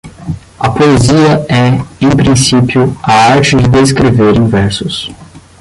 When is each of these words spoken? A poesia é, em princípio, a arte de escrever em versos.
A 0.59 0.71
poesia 0.73 1.45
é, 1.47 1.75
em 2.03 2.09
princípio, 2.15 2.97
a 3.03 3.33
arte 3.33 3.55
de 3.57 3.79
escrever 3.83 4.35
em 4.35 4.47
versos. 4.47 5.11